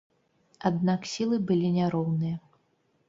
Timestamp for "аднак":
0.69-1.05